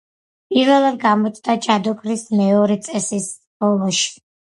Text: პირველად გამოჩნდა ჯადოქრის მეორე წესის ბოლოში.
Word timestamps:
პირველად 0.53 0.95
გამოჩნდა 1.03 1.55
ჯადოქრის 1.65 2.23
მეორე 2.39 2.79
წესის 2.87 3.29
ბოლოში. 3.65 4.09